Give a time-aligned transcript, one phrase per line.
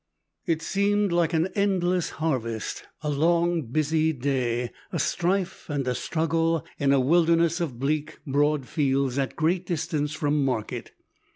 [0.47, 6.65] It seemed like an endless harvest, a long busy day, a strife and a struggle,
[6.79, 10.93] in a wilderness of bleak broad fields at great distance from market.